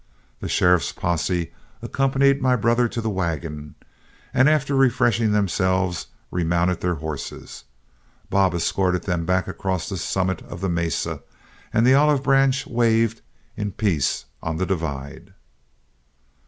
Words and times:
The 0.39 0.49
sheriff's 0.49 0.91
posse 0.91 1.53
accompanied 1.83 2.41
my 2.41 2.55
brother 2.55 2.87
to 2.87 3.01
the 3.01 3.09
wagon, 3.11 3.75
and 4.33 4.49
after 4.49 4.75
refreshing 4.75 5.31
themselves, 5.31 6.07
remounted 6.31 6.81
their 6.81 6.95
horses. 6.95 7.65
Bob 8.27 8.55
escorted 8.55 9.03
them 9.03 9.27
back 9.27 9.47
across 9.47 9.89
the 9.89 9.97
summit 9.97 10.41
of 10.41 10.59
the 10.59 10.69
mesa, 10.69 11.21
and 11.71 11.85
the 11.85 11.93
olive 11.93 12.23
branch 12.23 12.65
waved 12.65 13.21
in 13.55 13.73
peace 13.73 14.25
on 14.41 14.57
the 14.57 14.65
divide. 14.65 15.35